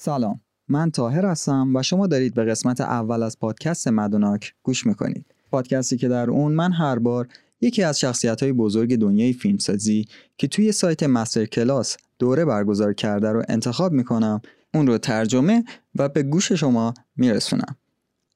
سلام. 0.00 0.40
من 0.68 0.90
تاهر 0.90 1.26
هستم 1.26 1.76
و 1.76 1.82
شما 1.82 2.06
دارید 2.06 2.34
به 2.34 2.44
قسمت 2.44 2.80
اول 2.80 3.22
از 3.22 3.38
پادکست 3.38 3.88
مدوناک 3.88 4.54
گوش 4.62 4.86
می‌کنید. 4.86 5.26
پادکستی 5.50 5.96
که 5.96 6.08
در 6.08 6.30
اون 6.30 6.52
من 6.52 6.72
هر 6.72 6.98
بار 6.98 7.28
یکی 7.60 7.82
از 7.82 8.00
شخصیت 8.00 8.42
های 8.42 8.52
بزرگ 8.52 8.96
دنیای 8.96 9.32
فیلمسازی 9.32 10.08
که 10.36 10.48
توی 10.48 10.72
سایت 10.72 11.02
مستر 11.02 11.44
کلاس 11.44 11.96
دوره 12.18 12.44
برگزار 12.44 12.92
کرده 12.92 13.32
رو 13.32 13.42
انتخاب 13.48 13.92
می‌کنم 13.92 14.40
اون 14.74 14.86
رو 14.86 14.98
ترجمه 14.98 15.64
و 15.94 16.08
به 16.08 16.22
گوش 16.22 16.52
شما 16.52 16.94
میرسونم. 17.16 17.76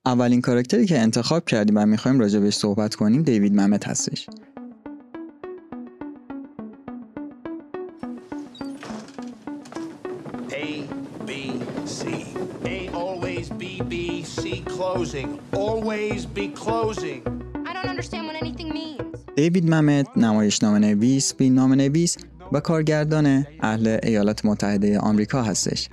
اولین 0.07 0.41
کاراکتری 0.41 0.87
که 0.87 0.99
انتخاب 0.99 1.45
کردیم 1.45 1.77
و 1.77 1.87
می‌خوایم 1.87 2.21
راجبش 2.21 2.55
صحبت 2.55 2.95
کنیم 2.95 3.23
دیوید 3.23 3.55
ممت 3.55 3.89
هستش. 3.89 4.29
Closing. 15.03 15.31
Always 15.67 16.21
be 16.39 16.47
closing. 16.63 17.21
I 17.69 17.73
don't 17.77 17.91
understand 17.95 18.23
what 18.29 18.37
anything 18.43 18.71
means. 18.79 19.03
دیوید 19.37 19.75
ممت 19.75 20.07
نمایشنامه 20.17 20.79
نویس، 20.79 21.35
فیلمنامه 21.35 21.77
نویس 21.77 22.17
و 22.53 22.61
کارگردان 22.61 23.47
اهل 23.61 23.99
ایالات 24.03 24.45
متحده 24.45 24.99
آمریکا 24.99 25.43
هستش. 25.43 25.89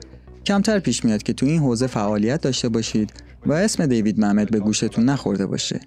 کمتر 0.46 0.80
پیش 0.80 1.06
میاد 1.06 1.24
که 1.24 1.34
تو 1.34 1.46
این 1.46 1.60
حوزه 1.60 1.88
فعالیت 1.88 2.42
داشته 2.42 2.70
باشید 2.70 3.14
و 3.46 3.54
اسم 3.54 3.86
دیوید 3.86 4.26
ممت 4.26 4.50
به 4.50 4.60
گوشتون 4.60 5.06
نخورده 5.06 5.46
باشه. 5.46 5.80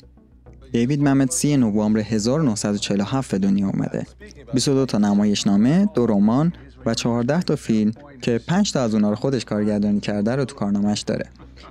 دیوید 0.72 1.02
ممت 1.02 1.30
3 1.30 1.56
نوامبر 1.56 2.00
1947 2.00 3.30
به 3.30 3.38
دنیا 3.38 3.66
اومده. 3.66 4.06
22 4.54 4.86
تا 4.86 4.98
نمایشنامه، 4.98 5.88
دو 5.94 6.06
رمان 6.06 6.52
و 6.86 6.94
14 6.94 7.42
تا 7.42 7.56
فیلم 7.56 7.92
که 8.22 8.40
5 8.48 8.72
تا 8.72 8.82
از 8.82 8.94
اونها 8.94 9.10
رو 9.10 9.16
خودش 9.16 9.44
کارگردانی 9.44 10.00
کرده 10.00 10.36
رو 10.36 10.44
تو 10.44 10.54
کارنامهش 10.54 11.00
داره. 11.00 11.24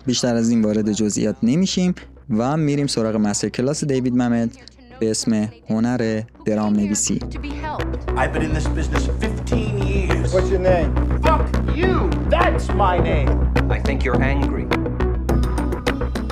بیشتر 0.06 0.36
از 0.36 0.50
این 0.50 0.62
وارد 0.62 0.92
جزئیات 0.92 1.36
نمیشیم 1.44 1.96
و 2.38 2.58
میریم 2.58 2.88
سراغ 2.88 3.16
مستر 3.16 3.50
کلاس 3.50 3.84
دیوید 3.84 4.16
ممت 4.16 4.58
به 5.00 5.12
اسم 5.12 5.50
هنر 5.70 6.22
درام 6.46 6.74
نویسی. 6.74 7.20
To 7.20 7.24
be 7.24 7.48
helped. 7.48 8.10
I've 8.18 8.34
been 8.34 8.42
in 8.42 8.54
this 8.54 8.68
business 8.68 9.08
15 9.20 9.56
years. 9.88 10.34
What's 10.34 10.50
your 10.50 10.64
name? 10.74 10.92
Fuck 11.26 11.46
you! 11.76 12.10
That's 12.36 12.68
my 12.86 12.96
name. 13.12 13.30
I 13.76 13.80
think 13.88 14.04
you're 14.06 14.22
angry. 14.22 14.66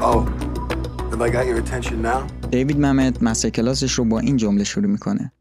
Oh, 0.01 0.19
have 1.11 1.21
I 1.21 1.29
got 1.35 1.45
your 1.47 1.57
attention 1.63 2.01
now? 2.01 2.49
دیوید 2.51 2.79
ممت 2.79 3.23
مستر 3.23 3.49
کلاسش 3.49 3.91
رو 3.91 4.05
با 4.05 4.19
این 4.19 4.37
جمله 4.37 4.63
شروع 4.63 4.87
می‌کنه. 4.87 5.31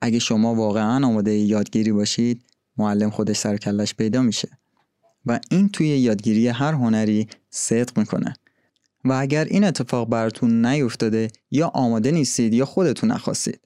اگه 0.00 0.18
شما 0.18 0.54
واقعا 0.54 1.06
آماده 1.06 1.32
یادگیری 1.32 1.92
باشید، 1.92 2.42
معلم 2.80 3.10
خودش 3.10 3.36
سر 3.36 3.56
کلش 3.56 3.94
پیدا 3.94 4.22
میشه. 4.22 4.48
و 5.26 5.40
این 5.50 5.68
توی 5.68 5.86
یادگیری 5.86 6.48
هر 6.48 6.72
هنری 6.72 7.28
صدق 7.50 7.98
می‌کنه. 7.98 8.34
و 9.04 9.12
اگر 9.12 9.44
این 9.44 9.64
اتفاق 9.64 10.08
براتون 10.08 10.66
نیفتاده 10.66 11.30
یا 11.50 11.68
آماده 11.68 12.10
نیستید 12.10 12.54
یا 12.54 12.64
خودتون 12.64 13.10
نخواستید. 13.10 13.60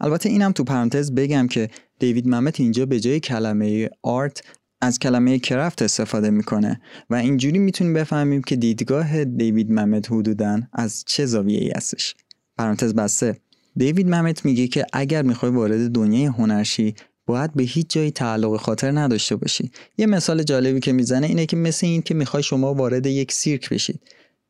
البته 0.00 0.28
اینم 0.28 0.52
تو 0.52 0.64
پرانتز 0.64 1.12
بگم 1.12 1.46
که 1.46 1.68
دیوید 1.98 2.28
ممت 2.28 2.60
اینجا 2.60 2.86
به 2.86 3.00
جای 3.00 3.20
کلمه 3.20 3.90
آرت 4.02 4.42
از 4.80 4.98
کلمه 4.98 5.38
کرافت 5.38 5.82
استفاده 5.82 6.30
می‌کنه 6.30 6.80
و 7.10 7.14
اینجوری 7.14 7.58
می‌تونیم 7.58 7.94
بفهمیم 7.94 8.42
که 8.42 8.56
دیدگاه 8.56 9.24
دیوید 9.24 9.72
ممت 9.72 10.12
حدودا 10.12 10.60
از 10.72 11.04
چه 11.06 11.26
زاویه 11.26 11.60
ای 11.60 11.72
هستش. 11.76 12.14
پرانتز 12.58 12.94
بسته 12.94 13.40
دیوید 13.76 14.08
ممت 14.08 14.44
میگه 14.44 14.68
که 14.68 14.86
اگر 14.92 15.22
می‌خوای 15.22 15.52
وارد 15.52 15.90
دنیای 15.90 16.24
هنرشی 16.24 16.94
باید 17.28 17.54
به 17.54 17.62
هیچ 17.62 17.86
جایی 17.88 18.10
تعلق 18.10 18.56
خاطر 18.56 18.98
نداشته 18.98 19.36
باشی. 19.36 19.70
یه 19.98 20.06
مثال 20.06 20.42
جالبی 20.42 20.80
که 20.80 20.92
می‌زنه 20.92 21.26
اینه 21.26 21.46
که 21.46 21.56
مثل 21.56 21.86
این 21.86 22.02
که 22.02 22.14
می‌خوای 22.14 22.42
شما 22.42 22.74
وارد 22.74 23.06
یک 23.06 23.32
سیرک 23.32 23.68
بشید. 23.68 24.00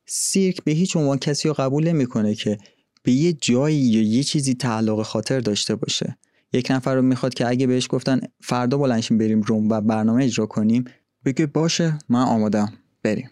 سیرک 0.05 0.63
به 0.63 0.71
هیچ 0.71 0.97
عنوان 0.97 1.17
کسی 1.17 1.47
رو 1.47 1.53
قبول 1.53 1.87
نمی‌کنه 1.87 2.35
که 2.35 2.57
به 3.03 3.11
یه 3.11 3.33
جایی 3.33 3.77
یا 3.77 4.01
یه 4.01 4.23
چیزی 4.23 4.53
تعلق 4.53 5.01
خاطر 5.01 5.39
داشته 5.39 5.75
باشه. 5.75 6.17
یک 6.53 6.71
نفر 6.71 6.95
رو 6.95 7.01
می‌خواد 7.01 7.33
که 7.33 7.47
اگه 7.47 7.67
بهش 7.67 7.87
گفتن 7.89 8.19
فردا 8.41 8.77
بلنشیم 8.77 9.17
بریم 9.17 9.41
روم 9.41 9.69
و 9.69 9.81
برنامه 9.81 10.23
اجرا 10.23 10.45
کنیم 10.45 10.85
بگه 11.25 11.45
باشه 11.45 11.97
من 12.09 12.23
آمادم 12.23 12.73
بریم. 13.03 13.29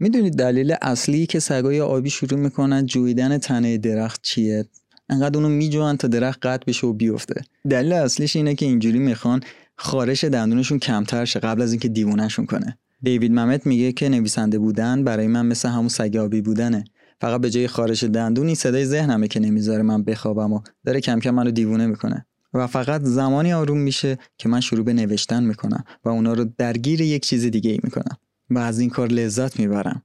می‌دونید 0.00 0.34
دلیل 0.34 0.74
اصلی 0.82 1.26
که 1.26 1.40
سگای 1.40 1.80
آبی 1.80 2.10
شروع 2.10 2.40
می‌کنن؟ 2.40 2.86
جویدن 2.86 3.38
تنه 3.38 3.78
درخت 3.78 4.20
چیه؟ 4.22 4.64
انقدر 5.10 5.36
اونو 5.36 5.48
میجوان 5.48 5.96
تا 5.96 6.08
درخت 6.08 6.46
قطع 6.46 6.64
بشه 6.66 6.86
و 6.86 6.92
بیفته. 6.92 7.44
دلیل 7.70 7.92
اصلیش 7.92 8.36
اینه 8.36 8.54
که 8.54 8.66
اینجوری 8.66 8.98
می‌خوان 8.98 9.40
خارش 9.76 10.24
دندونشون 10.24 10.78
کمتر 10.78 11.24
شه 11.24 11.40
قبل 11.40 11.62
از 11.62 11.72
اینکه 11.72 11.88
دیوونهشون 11.88 12.46
کنه. 12.46 12.78
دیوید 13.02 13.32
ممت 13.32 13.66
میگه 13.66 13.92
که 13.92 14.08
نویسنده 14.08 14.58
بودن 14.58 15.04
برای 15.04 15.26
من 15.26 15.46
مثل 15.46 15.68
همون 15.68 15.88
سگ 15.88 16.16
آبی 16.16 16.40
بودنه. 16.40 16.84
فقط 17.20 17.40
به 17.40 17.50
جای 17.50 17.68
خارش 17.68 18.04
دندون 18.04 18.46
این 18.46 18.54
صدای 18.54 18.86
ذهنمه 18.86 19.28
که 19.28 19.40
نمی‌ذاره 19.40 19.82
من 19.82 20.02
بخوابم 20.02 20.52
و 20.52 20.60
داره 20.84 21.00
کم 21.00 21.20
کم 21.20 21.30
منو 21.30 21.50
دیوونه 21.50 21.86
می‌کنه. 21.86 22.26
و 22.54 22.66
فقط 22.66 23.02
زمانی 23.04 23.52
آروم 23.52 23.78
میشه 23.78 24.18
که 24.38 24.48
من 24.48 24.60
شروع 24.60 24.84
به 24.84 24.92
نوشتن 24.92 25.42
می‌کنم 25.42 25.84
و 26.04 26.08
اونا 26.08 26.32
رو 26.32 26.46
درگیر 26.58 27.00
یک 27.00 27.22
چیز 27.22 27.44
دیگه 27.44 27.70
ای 27.70 27.80
می‌کنم 27.82 28.16
و 28.50 28.58
از 28.58 28.78
این 28.78 28.90
کار 28.90 29.08
لذت 29.08 29.60
می‌برم. 29.60 30.02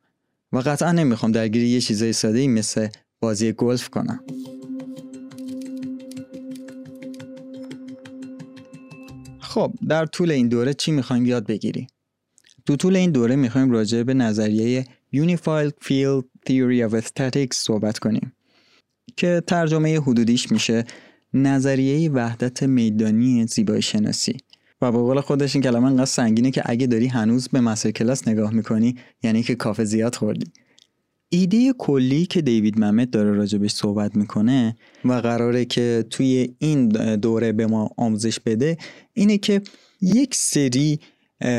و 0.51 0.57
قطعا 0.57 0.91
نمی‌خوام 0.91 1.31
درگیر 1.31 1.63
یه 1.63 1.81
چیزای 1.81 2.13
ساده 2.13 2.39
ای 2.39 2.47
مثل 2.47 2.87
بازی 3.19 3.51
گلف 3.51 3.89
کنم. 3.89 4.19
خب 9.55 9.73
در 9.87 10.05
طول 10.05 10.31
این 10.31 10.47
دوره 10.47 10.73
چی 10.73 10.91
می‌خوایم 10.91 11.25
یاد 11.25 11.47
بگیریم؟ 11.47 11.87
تو 12.65 12.75
طول 12.75 12.95
این 12.95 13.11
دوره 13.11 13.35
می‌خوایم 13.35 13.71
راجع 13.71 14.03
به 14.03 14.13
نظریه 14.13 14.85
Unified 15.15 15.71
Field 15.85 16.23
Theory 16.49 16.89
of 16.89 16.93
Aesthetics 17.01 17.53
صحبت 17.53 17.99
کنیم 17.99 18.33
که 19.17 19.41
ترجمه 19.47 19.99
حدودیش 19.99 20.51
میشه 20.51 20.85
نظریه 21.33 22.11
وحدت 22.11 22.63
میدانی 22.63 23.47
زیبایی 23.47 23.81
شناسی. 23.81 24.37
و 24.81 24.91
به 24.91 24.97
قول 24.97 25.21
خودش 25.21 25.55
این 25.55 25.63
کلمه 25.63 25.85
انقدر 25.85 26.05
سنگینه 26.05 26.51
که 26.51 26.61
اگه 26.65 26.87
داری 26.87 27.07
هنوز 27.07 27.47
به 27.47 27.61
مستر 27.61 27.91
کلاس 27.91 28.27
نگاه 28.27 28.53
می‌کنی 28.53 28.95
یعنی 29.23 29.43
که 29.43 29.55
کافه 29.55 29.83
زیاد 29.83 30.15
خوردی. 30.15 30.51
ایده 31.29 31.73
کلی 31.77 32.25
که 32.25 32.41
دیوید 32.41 32.79
ممت 32.79 33.11
داره 33.11 33.31
راجبش 33.31 33.71
صحبت 33.71 34.15
می‌کنه 34.15 34.75
و 35.05 35.13
قراره 35.13 35.65
که 35.65 36.05
توی 36.09 36.55
این 36.59 36.87
دوره 37.15 37.51
به 37.51 37.67
ما 37.67 37.89
آموزش 37.97 38.39
بده 38.39 38.77
اینه 39.13 39.37
که 39.37 39.61
یک 40.01 40.35
سری 40.35 40.99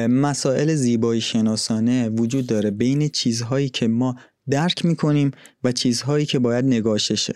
مسائل 0.09 0.75
زیبایی 0.75 1.21
شناسانه 1.21 2.09
وجود 2.09 2.47
داره 2.47 2.71
بین 2.71 3.09
چیزهایی 3.09 3.69
که 3.69 3.89
ما 3.89 4.17
درک 4.51 4.85
می‌کنیم 4.85 5.31
و 5.65 5.73
چیزهایی 5.73 6.27
که 6.27 6.39
باید 6.39 6.65
نگاششه 6.65 7.35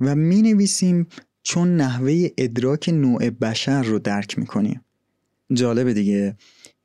و 0.00 0.14
می 0.14 0.42
نویسیم 0.42 1.06
چون 1.42 1.76
نحوه 1.76 2.28
ادراک 2.38 2.88
نوع 2.88 3.30
بشر 3.30 3.82
رو 3.82 3.98
درک 3.98 4.38
می‌کنیم. 4.38 4.80
جالبه 5.52 5.94
دیگه. 5.94 6.36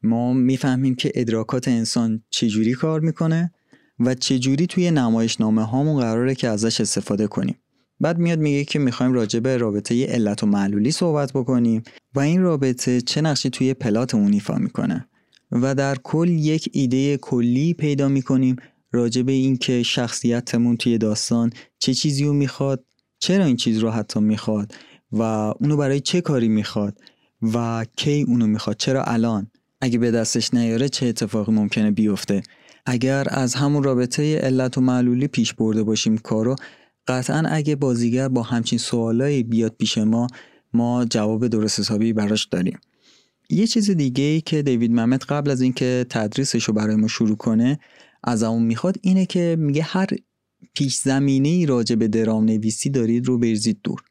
ما 0.04 0.34
می‌فهمیم 0.34 0.96
که 0.96 1.12
ادراکات 1.16 1.68
انسان 1.68 2.24
چجوری 2.30 2.74
کار 2.74 3.00
می‌کنه 3.00 3.52
و 4.00 4.16
چجوری 4.16 4.68
توی 4.68 4.92
نمایشنامه 4.92 5.64
هامون 5.64 6.00
قراره 6.00 6.36
که 6.36 6.48
ازش 6.48 6.82
استفاده 6.82 7.28
کنیم. 7.28 7.56
بعد 8.00 8.18
میاد 8.18 8.40
میگه 8.40 8.66
که 8.66 8.80
می‌خوایم 8.80 9.14
راجع 9.14 9.40
به 9.40 9.58
رابطه 9.58 10.06
علت 10.06 10.44
و 10.44 10.46
معلولی 10.46 10.92
صحبت 10.92 11.34
بکنیم 11.34 11.84
و 12.16 12.20
این 12.20 12.42
رابطه 12.42 13.02
چه 13.02 13.22
نقشی 13.22 13.50
توی 13.50 13.74
پلاتمون 13.74 14.34
ایفا 14.34 14.56
می‌کنه. 14.56 15.08
و 15.52 15.76
در 15.76 15.96
کل 16.04 16.30
یک 16.30 16.70
ایده 16.74 17.18
کلی 17.18 17.74
پیدا 17.74 18.08
می‌کنیم 18.08 18.56
راجع 18.92 19.22
به 19.22 19.32
اینکه 19.32 19.84
شخصیتمون 19.84 20.78
توی 20.78 20.98
داستان 20.98 21.54
چه 21.80 21.94
چیزی 21.94 22.24
رو 22.24 22.34
می‌خواد 22.34 22.84
چرا 23.20 23.46
این 23.46 23.56
چیز 23.56 23.80
رو 23.80 23.90
حتی 23.90 24.20
می‌خواد 24.20 24.74
و 25.12 25.22
اونو 25.22 25.78
برای 25.78 26.00
چه 26.00 26.22
کاری 26.22 26.48
می‌خواد 26.48 26.98
و 27.54 27.86
کی 27.96 28.22
اونو 28.22 28.48
می‌خواد 28.48 28.78
چرا 28.78 29.04
الان؟ 29.04 29.52
اگه 29.82 29.98
به 29.98 30.12
دستش 30.12 30.54
نیاره 30.54 30.90
چه 30.90 31.06
اتفاقی 31.06 31.52
ممکنه 31.52 31.92
بیفته؟ 31.92 32.44
اگر 32.90 33.28
از 33.30 33.56
همون 33.56 33.84
رابطه 33.84 34.38
علت 34.38 34.78
و 34.78 34.82
معلولی 34.82 35.28
پیش 35.28 35.54
برده 35.54 35.84
باشیم 35.84 36.18
کارو 36.18 36.56
قطعا 37.08 37.44
اگه 37.50 37.76
بازیگر 37.76 38.28
با 38.28 38.42
همچین 38.42 38.80
سوالایی 38.80 39.44
بیاد 39.44 39.76
پیش 39.78 39.98
ما 39.98 40.28
ما 40.74 41.06
جواب 41.06 41.48
درست 41.48 41.80
حسابی 41.80 42.14
براش 42.14 42.46
داریم. 42.46 42.80
یه 43.50 43.68
چیز 43.68 43.92
دیگه 43.92 44.24
ای 44.24 44.42
که 44.42 44.62
دیوید 44.62 44.92
ممت 44.92 45.32
قبل 45.32 45.52
از 45.52 45.62
اینکه 45.62 46.06
تدریسش 46.10 46.64
رو 46.64 46.74
برای 46.74 46.96
ما 46.96 47.08
شروع 47.08 47.38
کنه 47.38 47.80
از 48.24 48.44
اون 48.44 48.64
می‌خواد 48.64 48.98
اینه 49.02 49.26
که 49.26 49.56
میگه 49.60 49.84
هر 49.84 50.08
پیش 50.74 50.98
زمینه 50.98 51.50
ای 51.50 51.66
راجع 51.66 51.96
به 51.96 52.08
درام 52.08 52.46
نویسی 52.46 52.90
دارید 52.90 53.26
رو 53.28 53.38
بریزید 53.38 53.80
دور. 53.84 54.02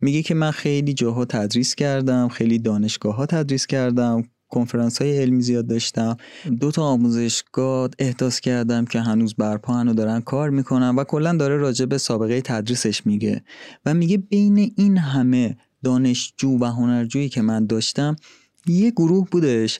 میگه 0.00 0.22
که 0.22 0.34
من 0.34 0.50
خیلی 0.50 0.94
جاها 0.94 1.24
تدریس 1.24 1.74
کردم 1.74 2.28
خیلی 2.28 2.58
دانشگاه 2.58 3.16
ها 3.16 3.26
تدریس 3.26 3.66
کردم 3.66 4.24
کنفرانس 4.50 5.02
های 5.02 5.18
علمی 5.18 5.42
زیاد 5.42 5.66
داشتم. 5.66 6.16
دو 6.60 6.70
تا 6.70 6.82
آموزشگاه 6.82 7.90
احداث 7.98 8.40
کردم 8.40 8.84
که 8.84 9.00
هنوز 9.00 9.34
برپا 9.34 9.84
و 9.88 9.94
دارن 9.94 10.20
کار 10.20 10.50
می‌کنن 10.50 10.96
و 10.96 11.04
کلا 11.04 11.36
داره 11.36 11.56
راجع 11.56 11.84
به 11.84 11.98
سابقه 11.98 12.40
تدریسش 12.40 13.06
میگه 13.06 13.42
و 13.86 13.94
میگه 13.94 14.16
بین 14.16 14.72
این 14.76 14.98
همه 14.98 15.56
دانشجو 15.84 16.58
و 16.60 16.64
هنرجویی 16.64 17.28
که 17.28 17.42
من 17.42 17.66
داشتم 17.66 18.16
یه 18.66 18.90
گروه 18.90 19.28
بودش 19.30 19.78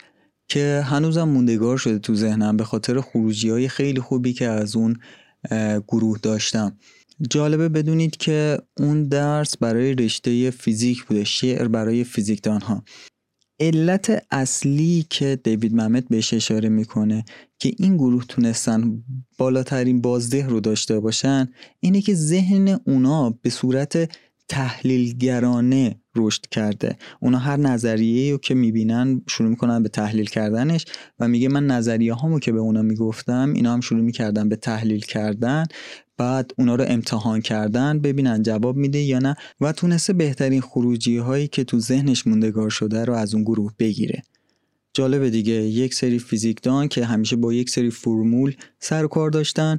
که 0.49 0.83
هنوزم 0.87 1.25
موندگار 1.25 1.77
شده 1.77 1.99
تو 1.99 2.15
ذهنم 2.15 2.57
به 2.57 2.65
خاطر 2.65 3.01
خروجی 3.01 3.51
های 3.51 3.69
خیلی 3.69 4.01
خوبی 4.01 4.33
که 4.33 4.49
از 4.49 4.77
اون 4.77 4.97
گروه 5.89 6.19
داشتم. 6.23 6.77
جالبه 7.31 7.69
بدونید 7.69 8.17
که 8.17 8.59
اون 8.79 9.09
درس 9.09 9.57
برای 9.57 9.95
رشته 9.95 10.51
فیزیک 10.51 11.05
بوده 11.05 11.25
شعر 11.25 11.69
برای 11.69 12.05
فیزیکدان 12.05 12.61
ها 12.61 12.85
علت 13.61 14.27
اصلی 14.31 15.07
که 15.11 15.41
دیوید 15.45 15.75
ممت 15.75 16.09
بهش 16.09 16.35
اشاره 16.35 16.69
می‌کنه 16.69 17.25
که 17.59 17.73
این 17.79 17.97
گروه 17.97 18.25
تونستن 18.25 19.05
بالاترین 19.39 20.01
بازده 20.01 20.47
رو 20.47 20.61
داشته 20.61 21.01
باشن 21.01 21.49
اینه 21.81 22.01
که 22.01 22.15
ذهن 22.15 22.81
اونا 22.87 23.31
به 23.43 23.51
صورت 23.51 24.17
تحلیلگرانه 24.49 26.00
رشد 26.17 26.47
کرده. 26.51 26.97
اونا 27.21 27.39
هر 27.39 27.57
نظریه 27.57 28.33
رو 28.33 28.39
که 28.39 28.55
می‌بینن 28.55 29.23
شروع 29.29 29.51
می‌کنن 29.51 29.83
به 29.83 29.89
تحلیل 29.89 30.27
کردنش 30.27 30.85
و 31.19 31.29
میگه 31.29 31.49
من 31.49 31.67
نظریه 31.67 32.15
هامو 32.15 32.39
که 32.39 32.53
به 32.53 32.59
اونا 32.59 32.83
می‌گفتم 32.83 33.53
اینا 33.55 33.73
هم 33.73 33.81
شروع 33.81 34.01
می‌کردن 34.01 34.49
به 34.49 34.57
تحلیل 34.57 35.01
کردن 35.01 35.65
بعد 36.17 36.53
اونا 36.59 36.75
رو 36.75 36.85
امتحان 36.89 37.41
کردن 37.41 37.99
ببینن 37.99 38.43
جواب 38.43 38.77
میده 38.77 38.99
یا 38.99 39.19
نه 39.19 39.37
و 39.61 39.73
تونسته 39.73 40.13
بهترین 40.13 40.61
خروجی 40.61 41.17
هایی 41.19 41.49
که 41.49 41.65
تو 41.65 41.79
ذهنش 41.81 42.27
موندگار 42.27 42.71
شده 42.71 43.05
رو 43.05 43.15
از 43.15 43.35
اون 43.35 43.45
گروه 43.45 43.73
بگیره. 43.79 44.23
جالبه 45.01 45.31
دیگه. 45.31 45.53
یک 45.53 45.95
سری 45.95 46.19
فیزیکدان 46.19 46.89
که 46.89 47.05
همیشه 47.05 47.37
با 47.37 47.53
یک 47.53 47.71
سری 47.71 47.91
فرمول 47.91 48.55
سر 48.79 49.07
کار 49.07 49.31
داشتن. 49.31 49.79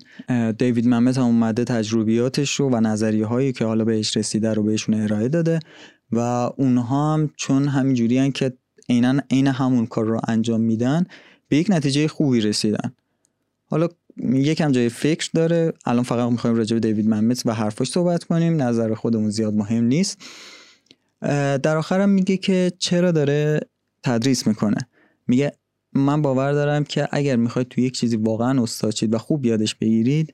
دیوید 0.57 0.87
ممت 0.87 1.17
هم 1.17 1.23
اومده 1.23 1.63
تجربیاتش 1.63 2.55
رو 2.55 2.69
و 2.69 2.79
نظریه 2.79 3.25
هایی 3.25 3.53
که 3.53 3.65
حالا 3.65 3.85
بهش 3.85 4.17
رسیده 4.17 4.53
رو 4.53 4.63
بهشون 4.63 5.01
ارائه 5.01 5.27
داده 5.27 5.59
و 6.11 6.19
اونها 6.57 7.13
هم 7.13 7.29
چون 7.37 7.67
همینجوری 7.67 8.31
که 8.31 8.53
عینا 8.89 9.21
عین 9.31 9.47
همون 9.47 9.85
کار 9.85 10.05
رو 10.05 10.21
انجام 10.27 10.61
میدن 10.61 11.05
به 11.47 11.57
یک 11.57 11.67
نتیجه 11.69 12.07
خوبی 12.07 12.41
رسیدن. 12.41 12.91
حالا 13.65 13.87
یکم 14.23 14.71
جای 14.71 14.89
فکر 14.89 15.29
داره. 15.33 15.73
الان 15.85 16.03
فقط 16.03 16.31
می‌خوایم 16.31 16.55
راجع 16.55 16.73
به 16.73 16.79
دیوید 16.79 17.09
ممت 17.09 17.41
و 17.45 17.53
حرفاش 17.53 17.89
صحبت 17.89 18.23
کنیم. 18.23 18.61
نظر 18.61 18.93
خودمون 18.93 19.29
زیاد 19.29 19.53
مهم 19.53 19.83
نیست. 19.83 20.17
در 21.63 21.77
آخرم 21.77 22.09
میگه 22.09 22.37
که 22.37 22.71
چرا 22.79 23.11
داره 23.11 23.59
تدریس 24.03 24.47
می‌کنه. 24.47 24.77
میگه 25.31 25.51
من 25.93 26.21
باور 26.21 26.51
دارم 26.51 26.83
که 26.83 27.07
اگر 27.11 27.35
می‌خواید 27.35 27.67
تو 27.67 27.81
یک 27.81 27.93
چیزی 27.93 28.15
واقعا 28.15 28.63
استاد 28.63 28.95
شید 28.95 29.13
و 29.13 29.17
خوب 29.17 29.45
یادش 29.45 29.75
بگیرید 29.75 30.33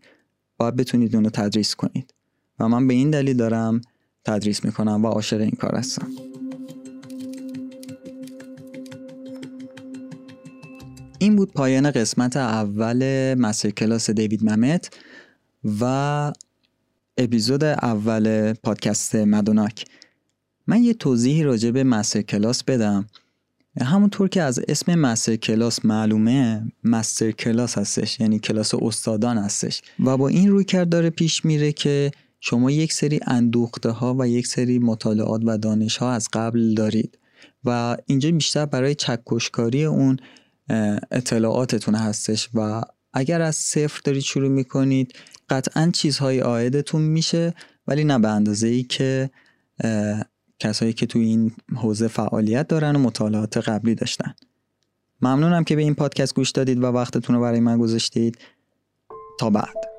باید 0.57 0.75
بتونید 0.75 1.15
اونو 1.15 1.29
تدریس 1.29 1.75
کنید. 1.75 2.13
و 2.59 2.67
من 2.67 2.88
به 2.88 2.94
این 2.94 3.09
دلیل 3.09 3.38
دارم 3.38 3.81
تدریس 4.25 4.65
می‌کنم 4.65 5.05
و 5.05 5.07
عاشق 5.07 5.41
این 5.41 5.51
کار 5.51 5.75
هستم. 5.75 6.07
این 11.19 11.35
بود 11.35 11.53
پایان 11.53 11.91
قسمت 11.91 12.38
اول 12.38 13.33
مستر 13.33 13.69
کلاس 13.69 14.09
دیوید 14.09 14.43
ممت 14.43 14.97
و 15.81 16.33
اپیزود 17.17 17.63
اول 17.63 18.53
پادکست 18.53 19.15
مدوناک. 19.15 19.85
من 20.67 20.83
یه 20.83 20.93
توضیحی 20.93 21.43
راجع 21.43 21.71
به 21.71 21.83
مستر 21.83 22.21
کلاس 22.21 22.63
بدم. 22.63 23.07
همونطور 23.81 24.27
که 24.27 24.41
از 24.41 24.59
اسم 24.68 24.95
مستر 24.95 25.35
کلاس 25.35 25.85
معلومه 25.85 26.71
مستر 26.83 27.31
کلاس 27.31 27.77
هستش 27.77 28.19
یعنی 28.19 28.39
کلاس 28.39 28.74
استادان 28.74 29.38
هستش. 29.38 29.81
و 30.06 30.18
با 30.18 30.27
این 30.27 30.50
روی 30.50 30.63
کرد 30.63 30.89
داره 30.89 31.09
پیش 31.09 31.45
میره 31.45 31.71
که 31.71 32.12
شما 32.39 32.71
یک 32.71 32.94
سری 32.94 33.19
اندوخته 33.27 33.89
ها 33.89 34.15
و 34.19 34.27
یک 34.27 34.47
سری 34.47 34.79
مطالعات 34.79 35.41
و 35.45 35.57
دانش 35.57 35.97
ها 35.97 36.12
از 36.12 36.27
قبل 36.33 36.74
دارید 36.74 37.18
و 37.65 37.97
اینجا 38.06 38.31
بیشتر 38.31 38.65
برای 38.65 38.95
چکشکاری 38.95 39.83
اون 39.83 40.18
اطلاعاتتون 41.12 41.95
هستش 41.95 42.50
و 42.53 42.81
اگر 43.13 43.41
از 43.41 43.56
صفر 43.56 44.01
دارید 44.03 44.21
شروع 44.24 44.50
می‌کنید 44.50 45.13
قطعا 45.50 45.91
چیزهای 45.94 46.41
آیدتون 46.41 47.01
میشه 47.01 47.53
ولی 47.88 48.03
نه 48.03 48.19
به 48.19 48.27
اندازه 48.27 48.68
ای 48.68 48.83
که 48.83 49.29
کسایی 50.59 50.94
که 50.94 51.06
تو 51.06 51.19
این 51.19 51.51
حوزه 51.75 52.07
فعالیت 52.07 52.68
دارن 52.68 52.95
و 52.95 53.00
مطالعات 53.00 53.57
قبلی 53.57 53.95
داشتن. 53.95 54.33
ممنونم 55.21 55.63
که 55.63 55.75
به 55.75 55.81
این 55.81 55.95
پادکست 55.95 56.36
گوش 56.36 56.51
دادید 56.51 56.83
و 56.83 56.86
وقتتون 56.86 57.36
رو 57.36 57.42
برای 57.42 57.59
من 57.59 57.77
گذاشتید. 57.77 58.38
تا 59.39 59.50
بعد. 59.50 59.96